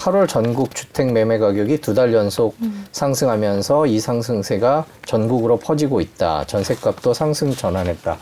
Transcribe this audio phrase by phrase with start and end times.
[0.00, 2.56] 8월 전국 주택 매매 가격이 두 달 연속
[2.92, 6.44] 상승하면서 이 상승세가 전국으로 퍼지고 있다.
[6.46, 8.16] 전셋값도 상승 전환했다.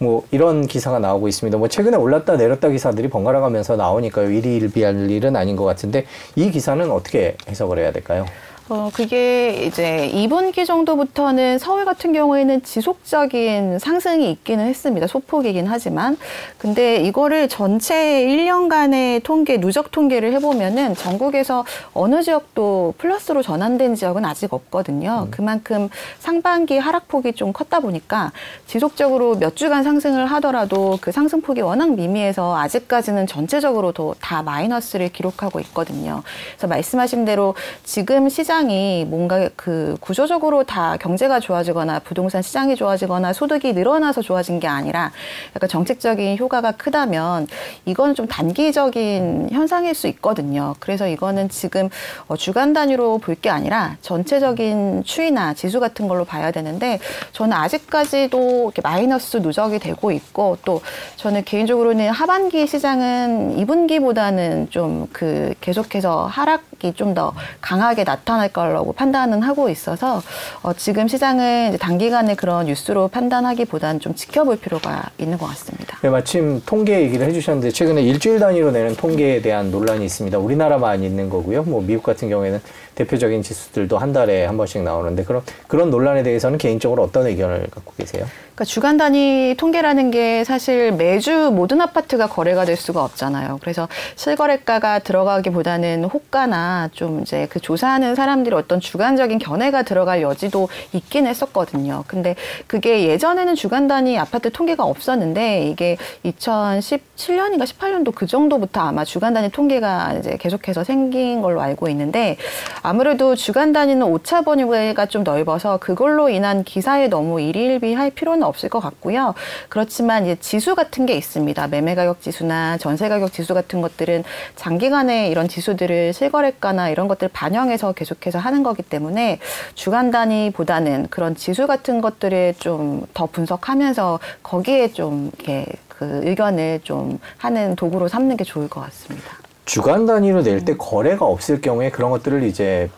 [0.00, 1.56] 뭐 이런 기사가 나오고 있습니다.
[1.56, 4.30] 뭐 최근에 올랐다 내렸다 기사들이 번갈아 가면서 나오니까요.
[4.30, 8.26] 일희일비할 일은 아닌 것 같은데 이 기사는 어떻게 해석을 해야 될까요?
[8.68, 15.06] 어, 그게 이제 2분기 정도부터는 서울 같은 경우에는 지속적인 상승이 있기는 했습니다.
[15.06, 16.16] 소폭이긴 하지만.
[16.58, 24.52] 근데 이거를 전체 1년간의 통계, 누적 통계를 해보면은 전국에서 어느 지역도 플러스로 전환된 지역은 아직
[24.52, 25.28] 없거든요.
[25.30, 25.88] 그만큼
[26.18, 28.32] 상반기 하락폭이 좀 컸다 보니까
[28.66, 36.24] 지속적으로 몇 주간 상승을 하더라도 그 상승폭이 워낙 미미해서 아직까지는 전체적으로도 다 마이너스를 기록하고 있거든요.
[36.56, 43.34] 그래서 말씀하신 대로 지금 시장 시장이 뭔가 그 구조적으로 다 경제가 좋아지거나 부동산 시장이 좋아지거나
[43.34, 45.12] 소득이 늘어나서 좋아진 게 아니라
[45.54, 47.48] 약간 정책적인 효과가 크다면
[47.84, 50.74] 이건 좀 단기적인 현상일 수 있거든요.
[50.80, 51.90] 그래서 이거는 지금
[52.28, 56.98] 어, 주간 단위로 볼 게 아니라 전체적인 추이나 지수 같은 걸로 봐야 되는데
[57.32, 60.80] 저는 아직까지도 이렇게 마이너스 누적이 되고 있고 또
[61.16, 69.42] 저는 개인적으로는 하반기 시장은 2분기보다는 좀 그 계속해서 하락이 좀 더 강하게 나타날 거라고 판단은
[69.42, 70.22] 하고 있어서
[70.62, 75.98] 어, 지금 시장은 이제 단기간에 그런 뉴스로 판단하기보다는 좀 지켜볼 필요가 있는 것 같습니다.
[76.02, 80.38] 네, 마침 통계 얘기를 해주셨는데 최근에 일주일 단위로 내는 통계에 대한 논란이 있습니다.
[80.38, 81.62] 우리나라만 있는 거고요.
[81.64, 82.60] 뭐 미국 같은 경우에는
[82.96, 87.92] 대표적인 지수들도 한 달에 한 번씩 나오는데 그런 그런 논란에 대해서는 개인적으로 어떤 의견을 갖고
[87.96, 88.26] 계세요?
[88.56, 93.58] 그러니까 주간 단위 통계라는 게 사실 매주 모든 아파트가 거래가 될 수가 없잖아요.
[93.60, 93.86] 그래서
[94.16, 101.26] 실거래가가 들어가기보다는 호가나 좀 이제 그 조사하는 사람 들이 어떤 주간적인 견해가 들어갈 여지도 있긴
[101.26, 102.04] 했었거든요.
[102.06, 109.34] 근데 그게 예전에는 주간 단위 아파트 통계가 없었는데 이게 2017년인가 18년도 그 정도부터 아마 주간
[109.34, 112.36] 단위 통계가 이제 계속해서 생긴 걸로 알고 있는데
[112.82, 118.80] 아무래도 주간 단위는 오차 번유가 좀 넓어서 그걸로 인한 기사에 너무 일희일비할 필요는 없을 것
[118.80, 119.34] 같고요.
[119.68, 121.66] 그렇지만 이제 지수 같은 게 있습니다.
[121.68, 124.24] 매매 가격 지수나 전세 가격 지수 같은 것들은
[124.54, 129.38] 장기간에 이런 지수들을 실거래가나 이런 것들 반영해서 계속 해서 하는 거기 때문에
[129.74, 137.18] 주간 단위보다는 그런 지수 같은 것들을 좀 더 분석하면서 거기에 좀 이렇게 그 의견을 좀
[137.38, 139.26] 하는 도구로 삼는 게 좋을 것 같습니다.
[139.64, 142.90] 주간 단위로 낼때 거래가 없을 경우에 그런 것들을 이제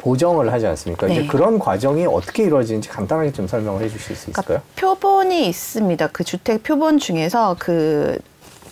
[0.00, 1.06] 보정을 하지 않습니까?
[1.06, 1.14] 네.
[1.14, 4.60] 이제 그런 과정이 어떻게 이루어지는지 간단하게 좀 설명을 해주실 수 있을까요?
[4.74, 6.08] 그러니까 표본이 있습니다.
[6.08, 8.18] 그 주택 표본 중에서 그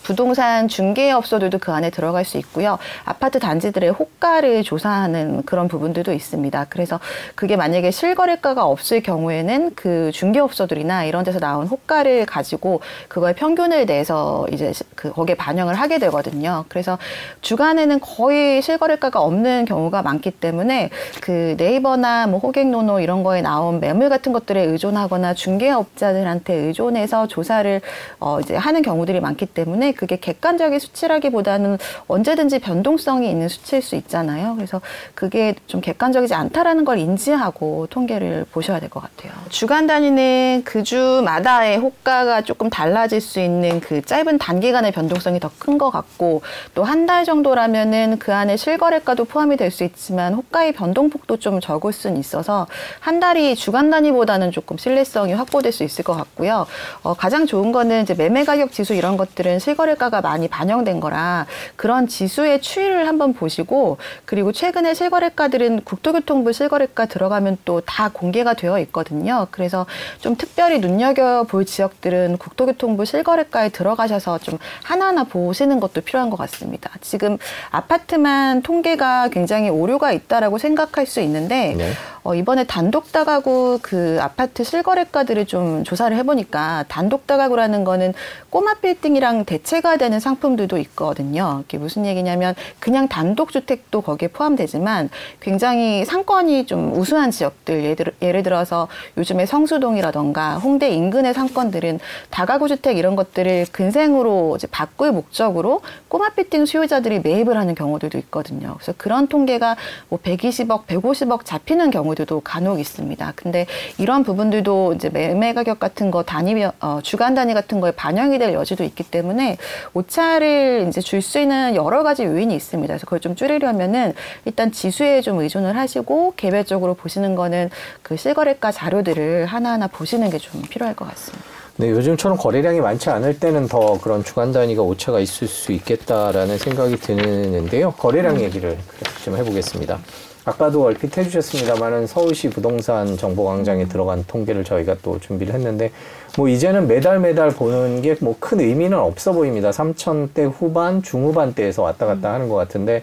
[0.07, 2.79] 부동산 중개업소들도 그 안에 들어갈 수 있고요.
[3.05, 6.67] 아파트 단지들의 호가를 조사하는 그런 부분들도 있습니다.
[6.69, 7.01] 그래서
[7.35, 14.47] 그게 만약에 실거래가가 없을 경우에는 그 중개업소들이나 이런 데서 나온 호가를 가지고 그거의 평균을 내서
[14.53, 16.65] 이제 시- 그 거기에 반영을 하게 되거든요.
[16.69, 16.99] 그래서
[17.41, 20.91] 주간에는 거의 실거래가가 없는 경우가 많기 때문에
[21.21, 27.81] 그 네이버나 뭐 호갱노노 이런 거에 나온 매물 같은 것들에 의존하거나 중개업자들한테 의존해서 조사를
[28.21, 34.55] 어 이제 하는 경우들이 많기 때문에 그게 객관적인 수치라기보다는 언제든지 변동성이 있는 수치일 수 있잖아요.
[34.57, 34.81] 그래서
[35.15, 39.33] 그게 좀 객관적이지 않다라는 걸 인지하고 통계를 보셔야 될 것 같아요.
[39.49, 45.79] 주간 단위는 그 주마다의 호가가 조금 달라질 수 있는 그 짧은 단기간의 변동성이 더 큰
[45.79, 46.43] 것 같고
[46.75, 51.93] 또 한 달 정도라면은 그 안에 실거래가도 포함이 될 수 있지만 호가의 변동폭도 좀 적을
[51.93, 52.67] 수는 있어서
[53.01, 56.67] 한 달이 주간 단위보다는 조금 신뢰성이 확보될 수 있을 것 같고요.
[57.03, 61.47] 어, 가장 좋은 거는 이제 매매 가격 지수 이런 것들은 실거래 가가 많이 반영된 거라
[61.77, 68.79] 그런 지수의 추이를 한번 보시고 그리고 최근에 실거래가들은 국토교통부 실거래가 들어가면 또 다 공개가 되어
[68.81, 69.47] 있거든요.
[69.51, 69.87] 그래서
[70.21, 76.91] 좀 특별히 눈여겨 볼 지역들은 국토교통부 실거래가에 들어가셔서 좀 하나하나 보시는 것도 필요한 것 같습니다.
[77.01, 77.39] 지금
[77.71, 81.93] 아파트만 통계가 굉장히 오류가 있다라고 생각할 수 있는데 네.
[82.27, 88.15] 어, 이번에 단독 다가구 그 아파트 실거래가들을 좀 조사를 해보니까 단독 다가구라는 거는
[88.51, 91.63] 꼬마 빌딩이랑 대체가 되는 상품들도 있거든요.
[91.65, 95.09] 이게 무슨 얘기냐면 그냥 단독 주택도 거기에 포함되지만
[95.39, 102.99] 굉장히 상권이 좀 우수한 지역들 예를, 예를 들어서 요즘에 성수동이라던가 홍대 인근의 상권들은 다가구 주택
[102.99, 108.75] 이런 것들을 근생으로 이제 바꿀 목적으로 꼬마 빌딩 수요자들이 매입을 하는 경우들도 있거든요.
[108.75, 109.77] 그래서 그런 통계가
[110.09, 113.33] 뭐 120억, 150억 잡히는 경우 들도 간혹 있습니다.
[113.37, 113.67] 근데
[113.99, 118.53] 이런 부분들도 이제 매매 가격 같은 거 단위 어, 주간 단위 같은 거에 반영이 될
[118.55, 119.59] 여지도 있기 때문에
[119.95, 122.93] 오차를 이제 줄 수 있는 여러 가지 요인이 있습니다.
[122.93, 124.15] 그래서 그걸 좀 줄이려면은
[124.47, 127.71] 일단 지수에 좀 의존을 하시고 개별적으로 보시는 거는
[128.03, 131.45] 그 실거래가 자료들을 하나하나 보시는 게 좀 필요할 것 같습니다.
[131.79, 136.97] 네, 요즘처럼 거래량이 많지 않을 때는 더 그런 주간 단위가 오차가 있을 수 있겠다라는 생각이
[136.97, 137.91] 드는데요.
[137.93, 138.79] 거래량 얘기를
[139.25, 139.99] 좀 해보겠습니다.
[140.47, 145.91] 아까도 얼핏 해주셨습니다만은 서울시 부동산 정보광장에 들어간 통계를 저희가 또 준비를 했는데
[146.39, 149.71] 뭐 이제는 매달 매달 보는 게 뭐 큰 의미는 없어 보입니다.
[149.71, 153.03] 3천대 후반, 중후반대에서 왔다 갔다 하는 것 같은데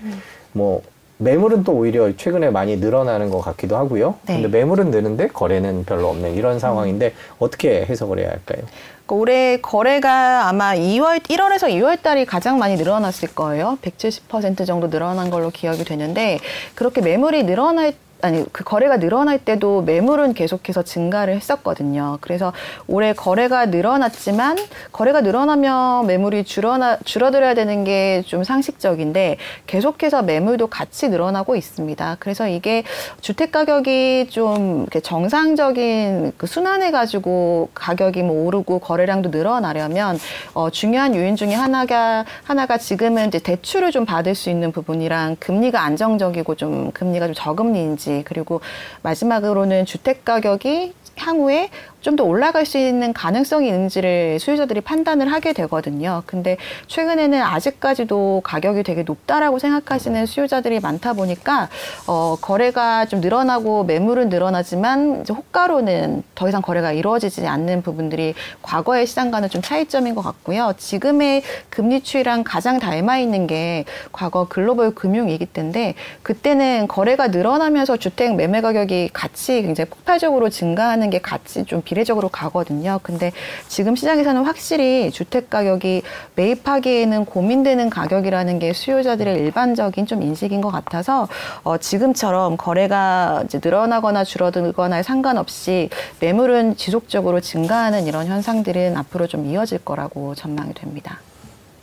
[0.53, 0.81] 뭐
[1.17, 4.15] 매물은 또 오히려 최근에 많이 늘어나는 것 같기도 하고요.
[4.25, 4.41] 네.
[4.41, 8.63] 근데 매물은 느는데 거래는 별로 없는 이런 상황인데 어떻게 해석을 해야 할까요?
[9.05, 13.77] 그러니까 올해 거래가 아마 2월, 1월에서 2월 달이 가장 많이 늘어났을 거예요.
[13.81, 16.39] 170% 정도 늘어난 걸로 기억이 되는데
[16.75, 17.93] 그렇게 매물이 늘어날
[18.23, 22.17] 아니 그 거래가 늘어날 때도 매물은 계속해서 증가를 했었거든요.
[22.21, 22.53] 그래서
[22.87, 24.57] 올해 거래가 늘어났지만
[24.91, 29.37] 거래가 늘어나면 매물이 줄어나 줄어들어야 되는 게 좀 상식적인데
[29.67, 32.17] 계속해서 매물도 같이 늘어나고 있습니다.
[32.19, 32.83] 그래서 이게
[33.21, 40.17] 주택 가격이 좀 정상적인 그 순환해 가지고 가격이 뭐 오르고 거래량도 늘어나려면
[40.53, 45.81] 어, 중요한 요인 중에 하나가 하나가 지금은 이제 대출을 좀 받을 수 있는 부분이랑 금리가
[45.81, 48.61] 안정적이고 좀 금리가 좀 저금리인지 그리고
[49.01, 51.69] 마지막으로는 주택 가격이 향후에
[52.03, 56.21] 좀 더 올라갈 수 있는 가능성이 있는지를 수요자들이 판단을 하게 되거든요.
[56.27, 56.57] 근데
[56.87, 61.69] 최근에는 아직까지도 가격이 되게 높다라고 생각하시는 수요자들이 많다 보니까
[62.05, 69.07] 어, 거래가 좀 늘어나고 매물은 늘어나지만 이제 호가로는 더 이상 거래가 이루어지지 않는 부분들이 과거의
[69.07, 70.73] 시장과는 좀 차이점인 것 같고요.
[70.77, 78.35] 지금의 금리 추이랑 가장 닮아 있는 게 과거 글로벌 금융위기 때인데 그때는 거래가 늘어나면서 주택
[78.35, 82.99] 매매 가격이 같이 굉장히 폭발적으로 증가하는 게 같이 좀 비 례적으로 가거든요.
[83.03, 83.31] 근데
[83.67, 86.03] 지금 시장에서는 확실히 주택 가격이
[86.35, 91.27] 매입하기에는 고민되는 가격이라는 게 수요자들의 일반적인 좀 인식인 것 같아서
[91.63, 99.79] 어, 지금처럼 거래가 이제 늘어나거나 줄어들거나에 상관없이 매물은 지속적으로 증가하는 이런 현상들은 앞으로 좀 이어질
[99.79, 101.19] 거라고 전망이 됩니다.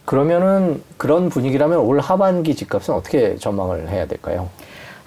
[0.04, 4.48] 그러면은 그런 분위기라면 올 하반기 집값은 어떻게 전망을 해야 될까요?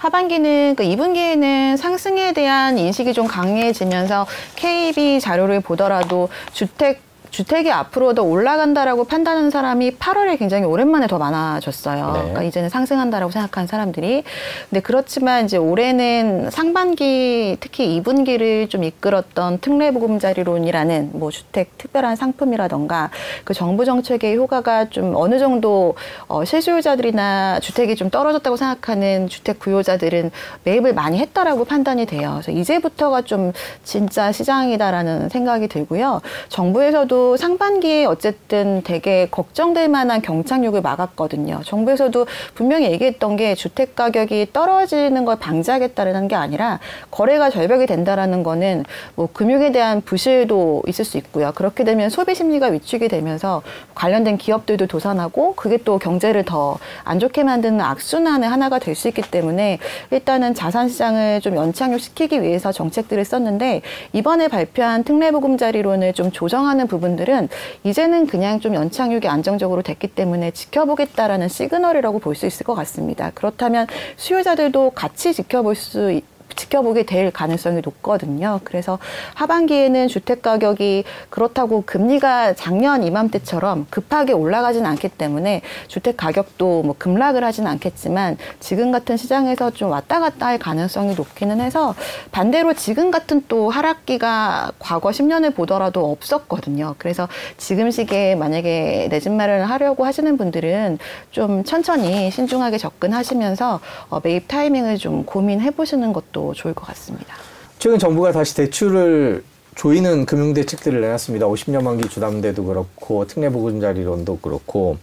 [0.03, 4.27] 하반기는 그 2분기에는 상승에 대한 인식이 좀 강해지면서
[4.57, 7.01] KB 자료를 보더라도 주택
[7.33, 12.05] 주택이 앞으로 더 올라간다라고 판단하는 사람이 8월에 굉장히 오랜만에 더 많아졌어요.
[12.05, 12.19] 네.
[12.19, 14.23] 그러니까 이제는 상승한다라고 생각하는 사람들이.
[14.69, 23.09] 근데 그렇지만 이제 올해는 상반기 특히 2분기를 좀 이끌었던 특례보금자리론이라는 뭐 주택 특별한 상품이라던가
[23.43, 25.95] 그 정부 정책의 효과가 좀 어느 정도
[26.27, 30.29] 어, 실수요자들이나 주택이 좀 떨어졌다고 생각하는 주택 구요자들은
[30.65, 32.33] 매입을 많이 했다라고 판단이 돼요.
[32.33, 33.53] 그래서 이제부터가 좀
[33.83, 36.21] 진짜 시장이다라는 생각이 들고요.
[36.49, 41.61] 정부에서도 상반기에 어쨌든 되게 걱정될 만한 경착륙을 막았거든요.
[41.65, 42.25] 정부에서도
[42.55, 46.79] 분명히 얘기했던 게 주택 가격이 떨어지는 걸 방지하겠다는 게 아니라
[47.11, 48.85] 거래가 절벽이 된다라는 거는
[49.15, 51.51] 뭐 금융에 대한 부실도 있을 수 있고요.
[51.55, 53.61] 그렇게 되면 소비 심리가 위축이 되면서
[53.95, 59.23] 관련된 기업들도 도산하고 그게 또 경제를 더 안 좋게 만드는 악순환의 하나가 될 수 있기
[59.23, 59.79] 때문에
[60.11, 63.81] 일단은 자산 시장을 좀 연착륙시키기 위해서 정책들을 썼는데
[64.13, 67.49] 이번에 발표한 특례 보금자리론을 좀 조정하는 부분 들은
[67.83, 73.31] 이제는 그냥 좀 연착륙이 안정적으로 됐기 때문에 지켜보겠다라는 시그널이라고 볼 수 있을 것 같습니다.
[73.35, 73.85] 그렇다면
[74.17, 76.25] 수요자들도 같이 지켜볼 수 있-
[76.55, 78.59] 지켜보게 될 가능성이 높거든요.
[78.63, 78.99] 그래서
[79.33, 87.43] 하반기에는 주택 가격이 그렇다고 금리가 작년 이맘때처럼 급하게 올라가진 않기 때문에 주택 가격도 뭐 급락을
[87.43, 91.95] 하진 않겠지만 지금 같은 시장에서 좀 왔다 갔다 할 가능성이 높기는 해서
[92.31, 96.95] 반대로 지금 같은 또 하락기가 과거 10년을 보더라도 없었거든요.
[96.99, 97.27] 그래서
[97.57, 100.99] 지금 시기에 만약에 내 집 마련을 하려고 하시는 분들은
[101.31, 107.35] 좀 천천히 신중하게 접근하시면서 어, 매입 타이밍을 좀 고민해 보시는 것도 좋을 것 같습니다.
[107.79, 109.43] 최근 정부가 다시 대출을
[109.75, 111.47] 조이는 금융 대책들을 내놨습니다.
[111.47, 114.97] 50년 만기 주담대도 그렇고 특례보금자리론도 그렇고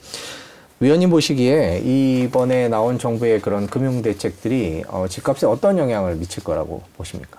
[0.81, 7.39] 위원님 보시기에 이번에 나온 정부의 그런 금융 대책들이 어, 집값에 어떤 영향을 미칠 거라고 보십니까?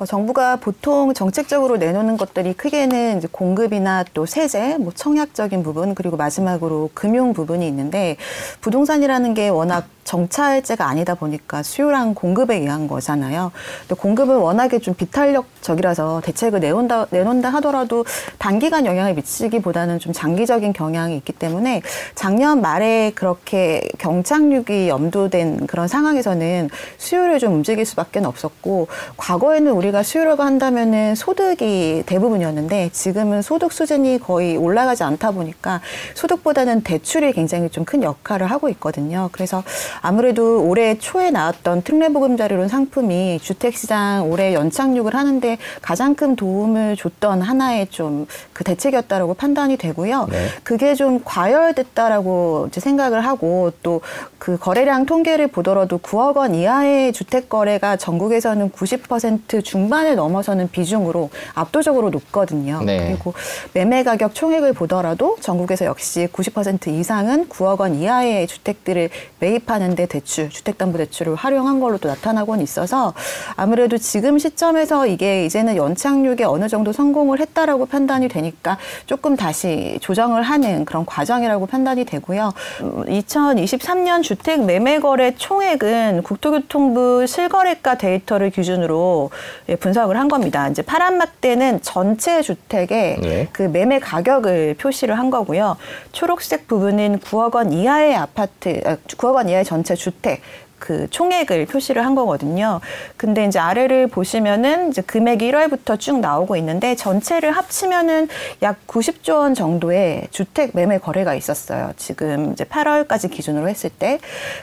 [0.00, 6.16] 어, 정부가 보통 정책적으로 내놓는 것들이 크게는 이제 공급이나 또 세제, 뭐 청약적인 부분 그리고
[6.16, 8.16] 마지막으로 금융 부분이 있는데
[8.60, 13.52] 부동산이라는 게 워낙 정찰제가 아니다 보니까 수요랑 공급에 의한 거잖아요.
[13.88, 18.04] 또 공급은 워낙에 좀 비탄력적이라서 대책을 내온다 내놓는다 하더라도
[18.38, 21.82] 단기간 영향을 미치기보다는 좀 장기적인 경향이 있기 때문에
[22.14, 30.02] 작년 말에 그렇게 경착륙이 염두된 그런 상황에서는 수요를 좀 움직일 수밖에 없었고 과거에는 우리 가
[30.02, 35.80] 수요라고 한다면은 소득이 대부분이었는데 지금은 소득 수준이 거의 올라가지 않다 보니까
[36.14, 39.28] 소득보다는 대출이 굉장히 좀 큰 역할을 하고 있거든요.
[39.32, 39.62] 그래서
[40.00, 47.88] 아무래도 올해 초에 나왔던 특례보금자리론 상품이 주택시장 올해 연착륙을 하는데 가장 큰 도움을 줬던 하나의
[47.88, 50.28] 좀 그 대책이었다라고 판단이 되고요.
[50.30, 50.46] 네.
[50.62, 54.00] 그게 좀 과열됐다라고 이제 생각을 하고 또
[54.44, 62.10] 그 거래량 통계를 보더라도 9억 원 이하의 주택 거래가 전국에서는 90% 중반을 넘어서는 비중으로 압도적으로
[62.10, 62.80] 높거든요.
[62.84, 63.08] 네.
[63.08, 63.34] 그리고
[63.72, 71.34] 매매 가격 총액을 보더라도 전국에서 역시 90% 이상은 9억 원 이하의 주택들을 매입하는데 대출, 주택담보대출을
[71.34, 73.14] 활용한 걸로 또 나타나곤 있어서
[73.56, 80.42] 아무래도 지금 시점에서 이게 이제는 연착륙에 어느 정도 성공을 했다라고 판단이 되니까 조금 다시 조정을
[80.42, 82.52] 하는 그런 과정이라고 판단이 되고요.
[82.82, 89.30] 음, 2023년 주택 매매 거래 총액은 국토교통부 실거래가 데이터를 기준으로
[89.63, 90.68] 예, 분석을 한 겁니다.
[90.68, 93.48] 이제 파란 막대는 전체 주택의 예.
[93.52, 95.76] 그 매매 가격을 표시를 한 거고요.
[96.12, 100.42] 초록색 부분은 9억 원 이하의 아파트, 아, 9억 원 이하의 전체 주택.
[100.84, 102.80] 그 총액을 표시를 한 거거든요.
[103.16, 108.28] 근데 이제 아래를 보시면은 이제 금액이 1월부터 쭉 나오고 있는데 전체를 합치면은
[108.60, 111.92] 약 90조 원 정도의 주택 매매 거래가 있었어요.
[111.96, 114.18] 지금 이제 8월까지 기준으로 했을 때.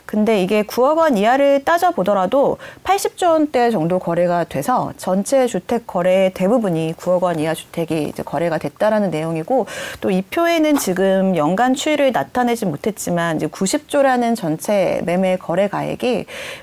[0.05, 6.35] 근데 이게 9억 원 이하를 따져 보더라도 80조 원대 정도 거래가 돼서 전체 주택 거래의
[6.35, 9.65] 대부분이 9억 원 이하 주택이 이제 거래가 됐다라는 내용이고
[10.01, 16.10] 또 이 표에는 지금 연간 추이를 나타내지 못했지만 이제 90조라는 전체 매매 거래 가액이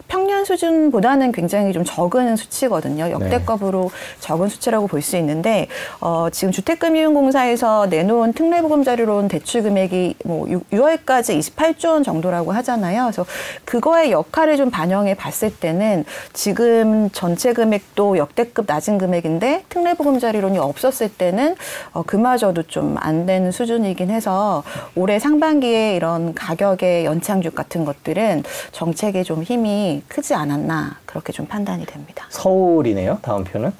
[0.08, 3.10] 평년 수준보다는 굉장히 좀 적은 수치거든요.
[3.10, 3.90] 역대급으로
[4.20, 5.68] 적은 수치라고 볼 수 있는데
[6.00, 13.04] 어, 지금 주택금융공사에서 내놓은 특례보금자리론 대출 금액이 뭐 6, 6월까지 28조 원 정도라고 하잖아요.
[13.04, 13.24] 그래서
[13.64, 21.54] 그거의 역할을 좀 반영해 봤을 때는 지금 전체 금액도 역대급 낮은 금액인데 특례보금자리론이 없었을 때는
[21.92, 24.62] 어, 그마저도 좀 안 되는 수준이긴 해서
[24.94, 31.86] 올해 상반기에 이런 가격의 연착륙 같은 것들은 정책에 좀 힘이 크지 않았나 그렇게 좀 판단이
[31.86, 32.26] 됩니다.
[32.30, 33.18] 서울이네요.
[33.22, 33.72] 다음 표는.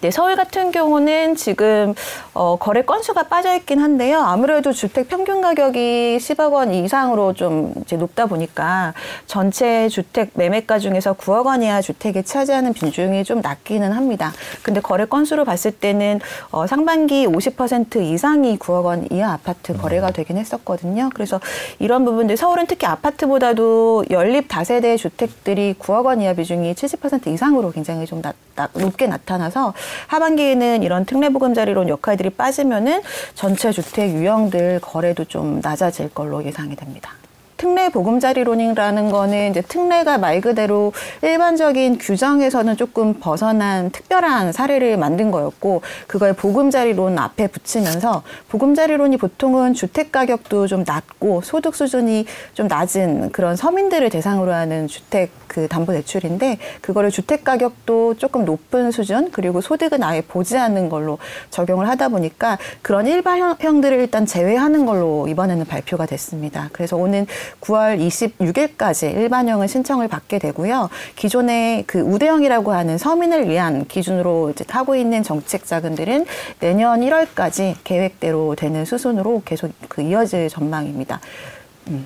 [0.00, 1.94] 네, 서울 같은 경우는 지금
[2.34, 4.20] 어, 거래 건수가 빠져 있긴 한데요.
[4.20, 8.94] 아무래도 주택 평균 가격이 10억 원 이상으로 좀 이제 높다 보니까
[9.26, 14.32] 전체 주택 매매가 중에서 9억 원 이하 주택이 차지하는 비중이 좀 낮기는 합니다.
[14.62, 20.36] 근데 거래 건수로 봤을 때는 어, 상반기 50% 이상이 9억 원 이하 아파트 거래가 되긴
[20.38, 21.10] 했었거든요.
[21.14, 21.40] 그래서
[21.78, 28.06] 이런 부분들 서울은 특히 아파트보다도 연립 다세대 주택들이 9억 원 이하 비중이 70% 이상으로 굉장히
[28.06, 29.65] 좀 낮, 낮- 높게 나타나서
[30.06, 33.02] 하반기에는 이런 특례보금자리론 역할들이 빠지면은
[33.34, 37.12] 전체 주택 유형들 거래도 좀 낮아질 걸로 예상이 됩니다.
[37.56, 45.82] 특례 보금자리론이라는 거는 이제 특례가 말 그대로 일반적인 규정에서는 조금 벗어난 특별한 사례를 만든 거였고
[46.06, 53.56] 그걸 보금자리론 앞에 붙이면서 보금자리론이 보통은 주택 가격도 좀 낮고 소득 수준이 좀 낮은 그런
[53.56, 60.02] 서민들을 대상으로 하는 주택 그 담보 대출인데 그거를 주택 가격도 조금 높은 수준 그리고 소득은
[60.02, 61.18] 아예 보지 않는 걸로
[61.50, 66.68] 적용을 하다 보니까 그런 일반형들을 일단 제외하는 걸로 이번에는 발표가 됐습니다.
[66.72, 67.26] 그래서 오는
[67.60, 70.88] 9월 26일까지 일반형은 신청을 받게 되고요.
[71.16, 76.26] 기존에 그 우대형이라고 하는 서민을 위한 기준으로 이제 하고 있는 정책 자금들은
[76.60, 81.20] 내년 1월까지 계획대로 되는 수순으로 계속 그 이어질 전망입니다.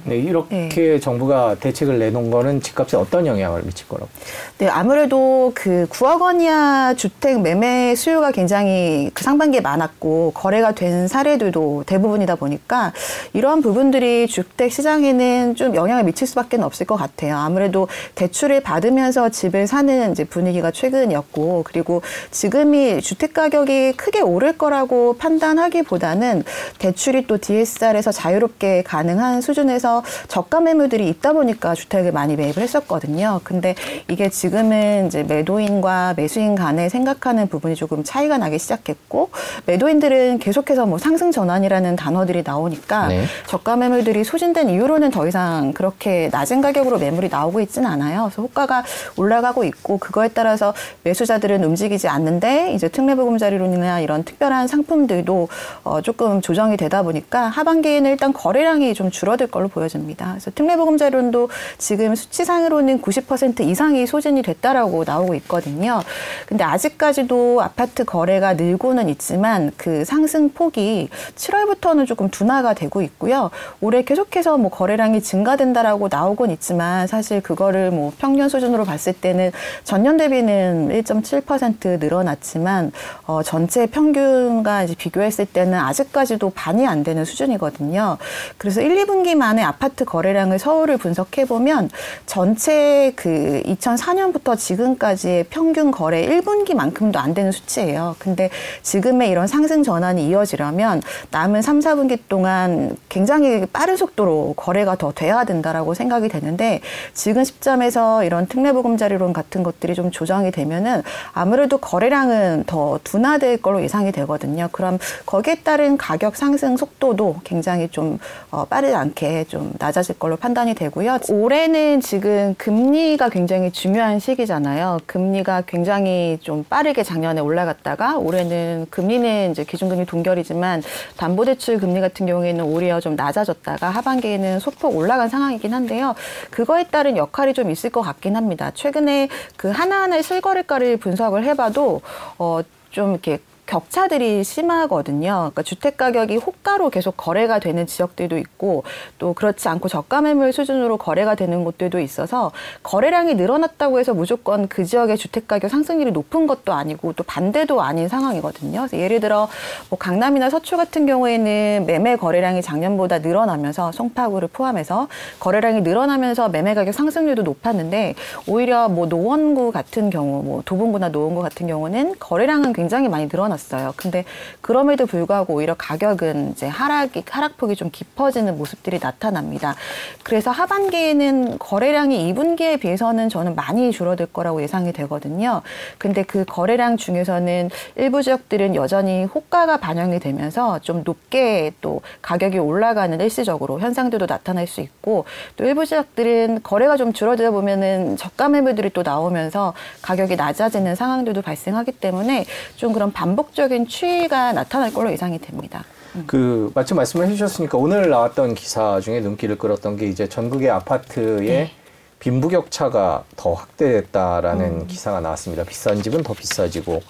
[0.05, 4.11] 네, 이렇게 정부가 대책을 내놓은 거는 집값에 어떤 영향을 미칠 거라고?
[4.59, 11.09] 네, 아무래도 그 9억 원 이하 주택 매매 수요가 굉장히 그 상반기에 많았고 거래가 된
[11.09, 12.93] 사례들도 대부분이다 보니까
[13.33, 17.37] 이러한 부분들이 주택 시장에는 좀 영향을 미칠 수밖에 없을 것 같아요.
[17.37, 25.17] 아무래도 대출을 받으면서 집을 사는 이제 분위기가 최근이었고 그리고 지금이 주택 가격이 크게 오를 거라고
[25.17, 26.45] 판단하기보다는
[26.79, 33.41] 대출이 또 DSR에서 자유롭게 가능한 수준 에서 저가 매물들이 있다 보니까 주택을 많이 매입을 했었거든요.
[33.45, 33.75] 근데
[34.09, 39.31] 이게 지금은 이제 매도인과 매수인 간에 생각하는 부분이 조금 차이가 나기 시작했고
[39.67, 43.25] 매도인들은 계속해서 뭐 상승 전환이라는 단어들이 나오니까 네.
[43.47, 48.25] 저가 매물들이 소진된 이후로는 더 이상 그렇게 낮은 가격으로 매물이 나오고 있지는 않아요.
[48.25, 48.85] 그래서 호가가
[49.17, 50.75] 올라가고 있고 그거에 따라서
[51.05, 55.49] 매수자들은 움직이지 않는데 이제 특례보금자리론이나 이런 특별한 상품들도
[55.85, 60.31] 어 조금 조정이 되다 보니까 하반기에는 일단 거래량이 좀 줄어들 걸로 걸로 보여집니다.
[60.31, 66.03] 그래서 특례보금자료론도 지금 수치상으로는 90% 이상이 소진이 됐다라고 나오고 있거든요.
[66.47, 73.51] 근데 아직까지도 아파트 거래가 늘고는 있지만 그 상승 폭이 7월부터는 조금 둔화가 되고 있고요.
[73.81, 79.53] 올해 계속해서 뭐 거래량이 증가된다라고 나오곤 있지만 사실 그거를 뭐 평년 수준으로 봤을 때는
[79.85, 82.93] 전년 대비는 1.7% 늘어났지만
[83.27, 88.17] 어, 전체 평균과 이제 비교했을 때는 아직까지도 반이 안 되는 수준이거든요.
[88.57, 91.91] 그래서 1, 2분기 만에 아파트 거래량을 서울을 분석해 보면
[92.27, 98.17] 전체 그 2004년부터 지금까지의 평균 거래 1분기만큼도 안 되는 수치예요.
[98.19, 98.51] 근데
[98.83, 105.45] 지금의 이런 상승 전환이 이어지려면 남은 3, 4분기 동안 굉장히 빠른 속도로 거래가 더 돼야
[105.45, 106.81] 된다라고 생각이 되는데
[107.15, 111.03] 지금 시점에서 이런 특례보금자리론 같은 것들이 좀 조정이 되면은
[111.33, 114.69] 아무래도 거래량은 더 둔화될 걸로 예상이 되거든요.
[114.73, 118.19] 그럼 거기에 따른 가격 상승 속도도 굉장히 좀
[118.51, 121.19] 어, 빠르지 않게 좀 낮아질 걸로 판단이 되고요.
[121.31, 125.01] 올해는 지금 금리가 굉장히 중요한 시기잖아요.
[125.07, 130.83] 금리가 굉장히 좀 빠르게 작년에 올라갔다가 올해는 금리는 이제 기준금리 동결이지만
[131.17, 136.15] 담보대출 금리 같은 경우에는 오히려 좀 낮아졌다가 하반기에는 소폭 올라간 상황이긴 한데요.
[136.51, 138.71] 그거에 따른 역할이 좀 있을 것 같긴 합니다.
[138.75, 142.01] 최근에 그 하나하나의 실거래가를 분석을 해봐도
[142.39, 143.39] 어, 좀 이렇게
[143.71, 145.31] 격차들이 심하거든요.
[145.31, 148.83] 그러니까 주택 가격이 호가로 계속 거래가 되는 지역들도 있고
[149.19, 152.51] 또 그렇지 않고 저가 매물 수준으로 거래가 되는 곳들도 있어서
[152.83, 158.09] 거래량이 늘어났다고 해서 무조건 그 지역의 주택 가격 상승률이 높은 것도 아니고 또 반대도 아닌
[158.09, 158.89] 상황이거든요.
[158.93, 159.49] 예를 들어
[159.89, 165.07] 뭐 강남이나 서초 같은 경우에는 매매 거래량이 작년보다 늘어나면서 송파구를 포함해서
[165.39, 168.17] 거래량이 늘어나면서 매매 가격 상승률도 높았는데
[168.49, 173.60] 오히려 뭐 노원구 같은 경우 뭐 도봉구나 노원구 같은 경우는 거래량은 굉장히 많이 늘어났어요.
[173.97, 174.25] 근데
[174.61, 179.75] 그럼에도 불구하고 오히려 가격은 이제 하락이 하락폭이 좀 깊어지는 모습들이 나타납니다.
[180.23, 185.63] 그래서 하반기에는 거래량이 2분기에 비해서는 저는 많이 줄어들 거라고 예상이 되거든요.
[185.99, 193.21] 근데 그 거래량 중에서는 일부 지역들은 여전히 호가가 반영이 되면서 좀 높게 또 가격이 올라가는
[193.21, 195.25] 일시적으로 현상들도 나타날 수 있고
[195.57, 201.93] 또 일부 지역들은 거래가 좀 줄어들다 보면은 저가 매물들이 또 나오면서 가격이 낮아지는 상황들도 발생하기
[201.93, 202.45] 때문에
[202.77, 205.85] 좀 그런 반복 적인 추이가 나타날 걸로 예상이 됩니다.
[206.27, 211.71] 그 마침 말씀을 해주셨으니까 오늘 나왔던 기사 중에 눈길을 끌었던 게 이제 전국의 아파트의 네.
[212.19, 215.65] 빈부격차가 더 확대됐다라는 기사가 나왔습니다.
[215.65, 217.01] 비싼 집은 더 비싸지고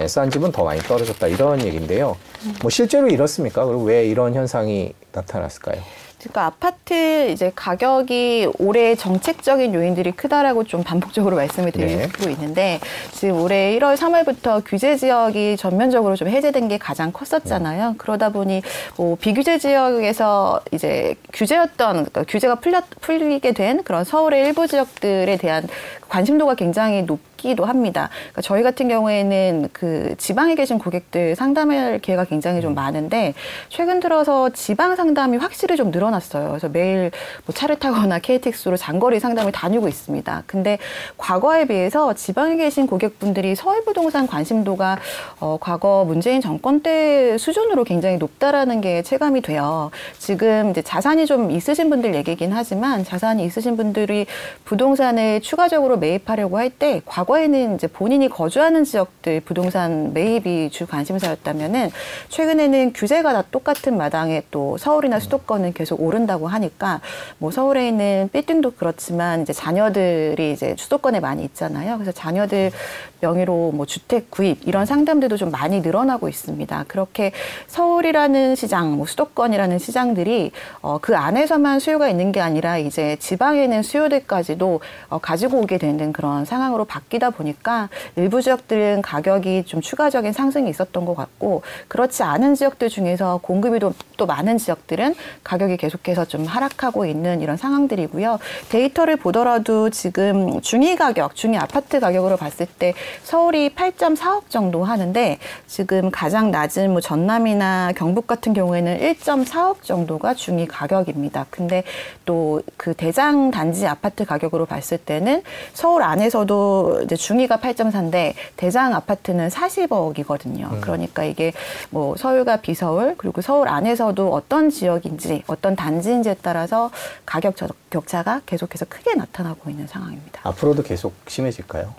[0.00, 2.16] 예, 싼 집은 더 많이 떨어졌다 이런 얘기인데요.
[2.62, 3.64] 뭐 실제로 이렇습니까?
[3.64, 5.80] 그리고 왜 이런 현상이 나타났을까요?
[6.26, 12.08] 그러니까 아파트 이제 가격이 올해 정책적인 요인들이 크다라고 좀 반복적으로 말씀을 네.
[12.08, 12.80] 드리고 있는데
[13.12, 17.94] 지금 올해 1월 3월부터 규제 지역이 전면적으로 좀 해제된 게 가장 컸었잖아요.
[17.98, 18.62] 그러다 보니
[18.96, 25.68] 뭐 비규제 지역에서 이제 규제였던 그러니까 규제가 풀렸 풀리게 된 그런 서울의 일부 지역들에 대한
[26.08, 28.10] 관심도가 굉장히 높기도 합니다.
[28.12, 33.34] 그러니까 저희 같은 경우에는 그 지방에 계신 고객들 상담할 기회가 굉장히 좀 많은데
[33.68, 36.48] 최근 들어서 지방 상담이 확실히 좀 늘어났어요.
[36.48, 37.10] 그래서 매일
[37.44, 40.44] 뭐 차를 타거나 KTX로 장거리 상담을 다니고 있습니다.
[40.46, 40.78] 근데
[41.16, 44.98] 과거에 비해서 지방에 계신 고객분들이 서울 부동산 관심도가
[45.40, 49.90] 어, 과거 문재인 정권 때 수준으로 굉장히 높다라는 게 체감이 돼요.
[50.18, 54.26] 지금 이제 자산이 좀 있으신 분들 얘기긴 하지만 자산이 있으신 분들이
[54.64, 61.90] 부동산을 추가적으로 매입하려고 할 때 과거에는 이제 본인이 거주하는 지역들 부동산 매입이 주 관심사였다면은
[62.28, 67.00] 최근에는 규제가 다 똑같은 마당에 또 서울이나 수도권은 계속 오른다고 하니까
[67.38, 71.94] 뭐 서울에 있는 빌딩도 그렇지만 이제 자녀들이 이제 수도권에 많이 있잖아요.
[71.94, 72.72] 그래서 자녀들
[73.20, 76.84] 명의로 뭐 주택 구입 이런 상담들도 좀 많이 늘어나고 있습니다.
[76.88, 77.32] 그렇게
[77.68, 80.50] 서울이라는 시장, 뭐 수도권이라는 시장들이
[80.82, 85.85] 어, 그 안에서만 수요가 있는 게 아니라 이제 지방에 있는 수요들까지도 어, 가지고 오게 되는
[86.12, 92.54] 그런 상황으로 바뀌다 보니까 일부 지역들은 가격이 좀 추가적인 상승이 있었던 것 같고 그렇지 않은
[92.54, 98.38] 지역들 중에서 공급이 또, 또 많은 지역들은 가격이 계속해서 좀 하락하고 있는 이런 상황들이고요.
[98.70, 106.10] 데이터를 보더라도 지금 중위 가격, 중위 아파트 가격으로 봤을 때 서울이 8.4억 정도 하는데 지금
[106.10, 111.46] 가장 낮은 뭐 전남이나 경북 같은 경우에는 1.4억 정도가 중위 가격입니다.
[111.50, 111.84] 근데
[112.24, 115.42] 또 그 대장 단지 아파트 가격으로 봤을 때는
[115.76, 120.80] 서울 안에서도 이제 중위가 8.4인데 대장 아파트는 40억이거든요.
[120.80, 121.52] 그러니까 이게
[121.90, 126.90] 뭐 서울과 비서울 그리고 서울 안에서도 어떤 지역인지 어떤 단지인지에 따라서
[127.26, 130.40] 가격 저- 격차가 계속해서 크게 나타나고 있는 상황입니다.
[130.44, 131.92] 앞으로도 계속 심해질까요?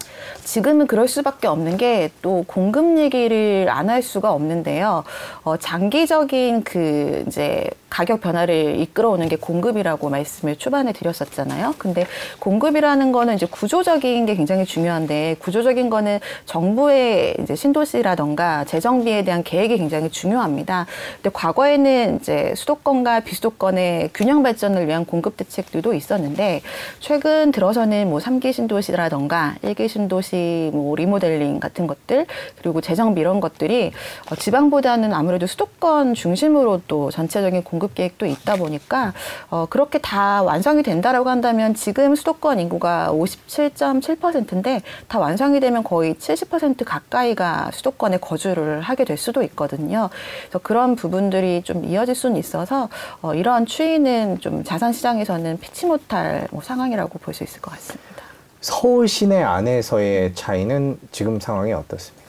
[0.44, 5.04] 지금은 그럴 수밖에 없는 게 또 공급 얘기를 안 할 수가 없는데요.
[5.44, 11.76] 어, 장기적인 그 이제 가격 변화를 이끌어오는 게 공급이라고 말씀을 초반에 드렸었잖아요.
[11.78, 12.06] 근데
[12.40, 19.44] 공급이라는 거는 이제 구 조적인 게 굉장히 중요한데 구조적인 거는 정부의 이제 신도시라던가 재정비에 대한
[19.44, 20.86] 계획이 굉장히 중요합니다.
[21.16, 26.62] 근데 과거에는 이제 수도권과 비수도권의 균형 발전을 위한 공급 대책들도 있었는데
[27.00, 32.26] 최근 들어서는 뭐 3기 신도시라던가 1기 신도시 뭐 리모델링 같은 것들
[32.60, 33.92] 그리고 재정비 이런 것들이
[34.32, 39.14] 어, 지방보다는 아무래도 수도권 중심으로 또 전체적인 공급 계획도 있다 보니까
[39.50, 43.12] 어, 그렇게 다 완성이 된다라고 한다면 지금 수도권 인구가
[43.58, 50.10] 57.7%인데 다 완성이 되면 거의 70% 가까이가 수도권에 거주를 하게 될 수도 있거든요.
[50.44, 52.90] 그래서 그런 부분들이 좀 이어질 수는 있어서
[53.22, 58.24] 어, 이런 추이는 좀 자산 시장에서는 피치 못할 뭐 상황이라고 볼 수 있을 것 같습니다.
[58.62, 62.27] 서울 시내 안에서의 차이는 지금 상황이 어떻습니까?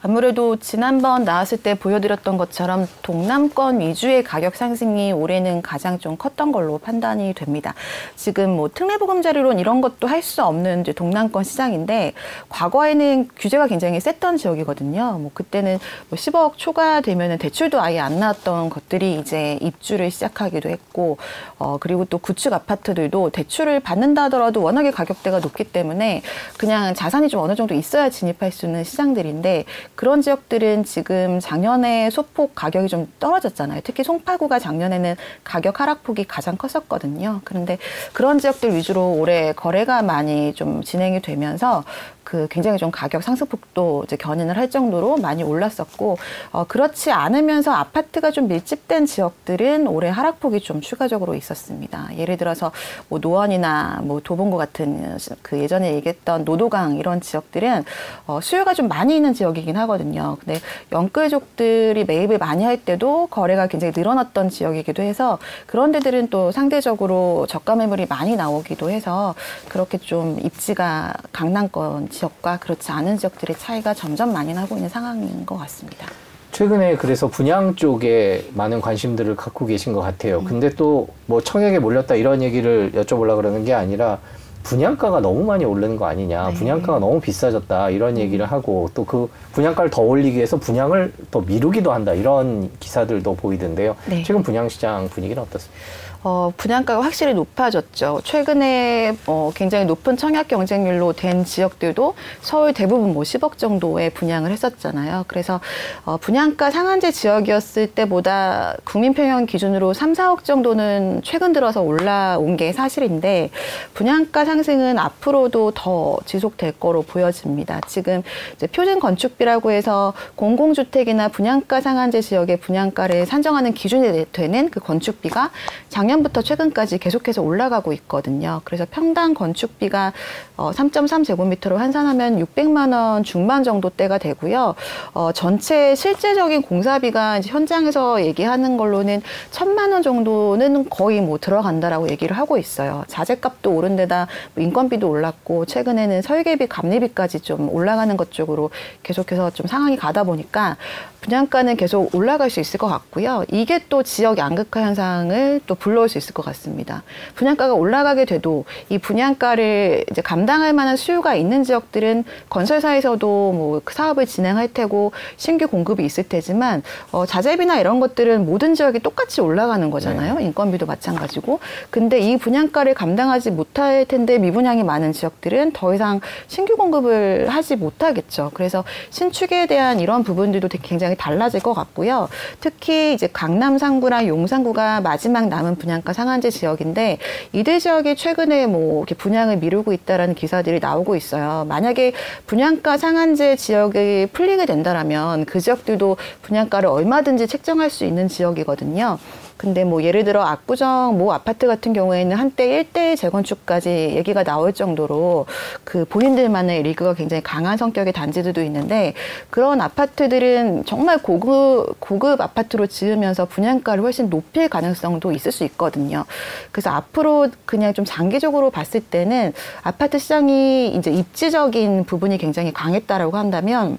[0.00, 6.78] 아무래도 지난번 나왔을 때 보여드렸던 것처럼 동남권 위주의 가격 상승이 올해는 가장 좀 컸던 걸로
[6.78, 7.74] 판단이 됩니다.
[8.14, 12.12] 지금 뭐 특례보금자리론 이런 것도 할 수 없는 동남권 시장인데
[12.48, 15.18] 과거에는 규제가 굉장히 셌던 지역이거든요.
[15.20, 15.78] 뭐 그때는
[16.10, 21.18] 뭐 10억 초과 되면은 대출도 아예 안 나왔던 것들이 이제 입주를 시작하기도 했고
[21.58, 26.22] 어 그리고 또 구축 아파트들도 대출을 받는다 하더라도 워낙에 가격대가 높기 때문에
[26.58, 29.64] 그냥 자산이 좀 어느 정도 있어야 진입할 수 있는 시장들인데
[29.98, 33.80] 그런 지역들은 지금 작년에 소폭 가격이 좀 떨어졌잖아요.
[33.82, 37.40] 특히 송파구가 작년에는 가격 하락폭이 가장 컸었거든요.
[37.42, 37.78] 그런데
[38.12, 41.82] 그런 지역들 위주로 올해 거래가 많이 좀 진행이 되면서
[42.28, 46.18] 그 굉장히 좀 가격 상승폭도 이제 견인을 할 정도로 많이 올랐었고
[46.52, 52.10] 어, 그렇지 않으면서 아파트가 좀 밀집된 지역들은 올해 하락폭이 좀 추가적으로 있었습니다.
[52.18, 52.70] 예를 들어서
[53.08, 57.84] 뭐 노원이나 뭐 도봉구 같은 그 예전에 얘기했던 노도강 이런 지역들은
[58.26, 60.36] 어, 수요가 좀 많이 있는 지역이긴 하거든요.
[60.44, 60.60] 근데
[60.92, 67.74] 영끌족들이 매입을 많이 할 때도 거래가 굉장히 늘어났던 지역이기도 해서 그런 데들은 또 상대적으로 저가
[67.76, 69.34] 매물이 많이 나오기도 해서
[69.70, 75.56] 그렇게 좀 입지가 강남권 지역과 그렇지 않은 지역들의 차이가 점점 많이 나고 있는 상황인 것
[75.58, 76.06] 같습니다.
[76.50, 80.42] 최근에 그래서 분양 쪽에 많은 관심들을 갖고 계신 것 같아요.
[80.44, 84.18] 근데 또 뭐 청약에 몰렸다 이런 얘기를 여쭤보려고 그러는 게 아니라
[84.62, 86.48] 분양가가 너무 많이 오르는 거 아니냐.
[86.48, 86.54] 네.
[86.54, 87.90] 분양가가 너무 비싸졌다.
[87.90, 92.12] 이런 얘기를 하고 또 그 분양가를 더 올리기 위해서 분양을 더 미루기도 한다.
[92.14, 93.94] 이런 기사들도 보이던데요.
[94.06, 94.22] 네.
[94.22, 95.78] 지금 분양 시장 분위기는 어떻습니까?
[96.24, 98.20] 어, 분양가가 확실히 높아졌죠.
[98.24, 105.26] 최근에 어, 굉장히 높은 청약 경쟁률로 된 지역들도 서울 대부분 뭐 10억 정도의 분양을 했었잖아요.
[105.28, 105.60] 그래서
[106.04, 113.50] 어, 분양가 상한제 지역이었을 때보다 국민평형 기준으로 3, 4억 정도는 최근 들어서 올라온 게 사실인데
[113.94, 117.80] 분양가 상승은 앞으로도 더 지속될 거로 보여집니다.
[117.86, 118.22] 지금
[118.56, 125.50] 이제 표준 건축비라고 해서 공공주택이나 분양가 상한제 지역의 분양가를 산정하는 기준이 되는 그 건축비가
[125.88, 128.60] 작 년부터 최근까지 계속해서 올라가고 있거든요.
[128.64, 130.12] 그래서 평당 건축비가
[130.56, 134.74] 어, 3.3제곱미터로 환산하면 600만 원 중반 정도대가 되고요.
[135.12, 142.36] 어, 전체 실제적인 공사비가 이제 현장에서 얘기하는 걸로는 천만 원 정도는 거의 뭐 들어간다라고 얘기를
[142.36, 143.04] 하고 있어요.
[143.06, 148.70] 자재값도 오른 데다 뭐 인건비도 올랐고 최근에는 설계비, 감리비까지 좀 올라가는 것 쪽으로
[149.02, 150.76] 계속해서 좀 상황이 가다 보니까
[151.20, 153.44] 분양가는 계속 올라갈 수 있을 것 같고요.
[153.50, 157.02] 이게 또 지역 양극화 현상을 또 불러 올 수 있을 것 같습니다.
[157.34, 164.72] 분양가가 올라가게 돼도 이 분양가를 이제 감당할 만한 수요가 있는 지역들은 건설사에서도 뭐그 사업을 진행할
[164.72, 170.40] 테고 신규 공급이 있을 테지만 어, 자재비나 이런 것들은 모든 지역이 똑같이 올라가는 거잖아요.
[170.40, 171.60] 인건비도 마찬가지고.
[171.90, 178.50] 근데 이 분양가를 감당하지 못할 텐데 미분양이 많은 지역들은 더 이상 신규 공급을 하지 못하겠죠.
[178.54, 182.28] 그래서 신축에 대한 이런 부분들도 굉장히 달라질 것 같고요.
[182.60, 187.18] 특히 이제 강남 상구랑 용산구가 마지막 남은 분 양가 상한제 지역인데
[187.52, 191.64] 이들 지역이 최근에 뭐 이렇게 분양을 미루고 있다라는 기사들이 나오고 있어요.
[191.68, 192.12] 만약에
[192.46, 199.18] 분양가 상한제 지역이 풀리게 된다라면 그 지역들도 분양가를 얼마든지 책정할 수 있는 지역이거든요.
[199.58, 205.46] 근데 뭐 예를 들어 압구정 모 아파트 같은 경우에는 한때 일대 재건축까지 얘기가 나올 정도로
[205.82, 209.14] 그 본인들만의 리그가 굉장히 강한 성격의 단지들도 있는데
[209.50, 216.24] 그런 아파트들은 정말 고급 고급 아파트로 지으면서 분양가를 훨씬 높일 가능성도 있을 수 있거든요.
[216.70, 223.98] 그래서 앞으로 그냥 좀 장기적으로 봤을 때는 아파트 시장이 이제 입지적인 부분이 굉장히 강했다라고 한다면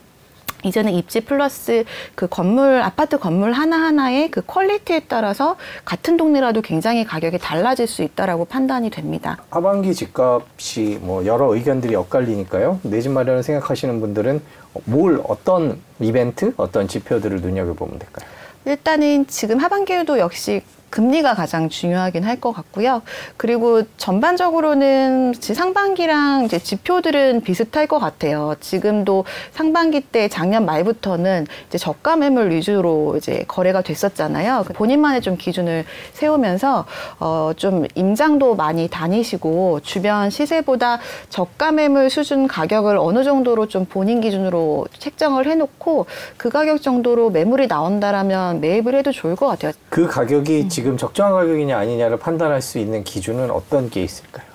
[0.63, 7.06] 이제는 입지 플러스 그 건물 아파트 건물 하나 하나의 그 quality에 따라서 같은 동네라도 굉장히
[7.06, 9.38] 가격이 달라질 수 있다라고 판단이 됩니다.
[9.50, 12.80] 하반기 집값이 뭐 여러 의견들이 엇갈리니까요.
[12.84, 14.41] 내 집 마련을 생각하시는 분들은
[14.84, 18.28] 뭘 어떤 이벤트, 어떤 지표들을 눈여겨 보면 될까요?
[18.65, 23.02] 일단은 지금 하반기에도 역시 금리가 가장 중요하긴 할 것 같고요.
[23.36, 28.56] 그리고 전반적으로는 상반기랑 이제 지표들은 비슷할 것 같아요.
[28.62, 34.65] 지금도 상반기 때 작년 말부터는 이제 저가 매물 위주로 이제 거래가 됐었잖아요.
[34.73, 36.86] 본인만의 좀 기준을 세우면서
[37.19, 40.99] 어, 좀 임장도 많이 다니시고 주변 시세보다
[41.30, 46.06] 저가 매물 수준 가격을 어느 정도로 좀 본인 기준으로 책정을 해놓고
[46.38, 49.73] 그 가격 정도로 매물이 나온다라면 매입을 해도 좋을 것 같아요.
[49.89, 54.45] 그 가격이 지금 적정한 가격이냐 아니냐를 판단할 수 있는 기준은 어떤 게 있을까요?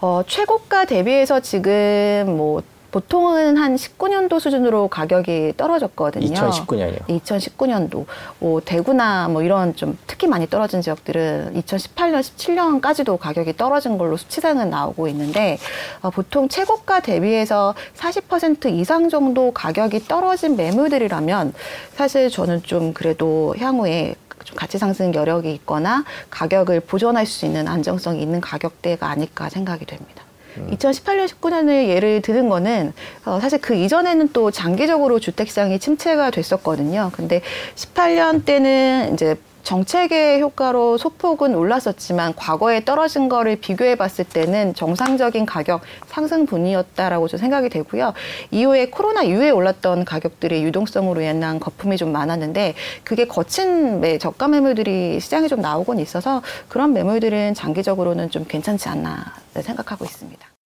[0.00, 6.26] 어, 최고가 대비해서 지금 뭐 보통은 한 19년도 수준으로 가격이 떨어졌거든요.
[6.26, 7.06] 2019년이요.
[7.06, 8.04] 2019년도
[8.40, 14.70] 뭐 대구나 뭐 이런 좀 특히 많이 떨어진 지역들은 2018년, 17년까지도 가격이 떨어진 걸로 수치상은
[14.70, 15.56] 나오고 있는데
[16.02, 21.54] 어, 보통 최고가 대비해서 40% 이상 정도 가격이 떨어진 매물들이라면
[21.94, 28.22] 사실 저는 좀 그래도 향후에 좀 가치 상승 여력이 있거나 가격을 보존할 수 있는 안정성이
[28.22, 30.24] 있는 가격대가 아닐까 생각이 됩니다.
[30.56, 32.92] 2018년, 19년을 예를 드는 거는
[33.24, 37.10] 어, 사실 그 이전에는 또 장기적으로 주택 시장이 침체가 됐었거든요.
[37.14, 37.40] 근데
[37.76, 45.82] 18년 때는 이제 정책의 효과로 소폭은 올랐었지만 과거에 떨어진 거를 비교해 봤을 때는 정상적인 가격
[46.06, 48.12] 상승 분이었다라고 좀 생각이 되고요.
[48.50, 55.20] 이후에 코로나 이후에 올랐던 가격들이 유동성으로 인한 거품이 좀 많았는데 그게 거친 매, 저가 매물들이
[55.20, 60.59] 시장에 좀 나오곤 있어서 그런 매물들은 장기적으로는 좀 괜찮지 않나 생각하고 있습니다.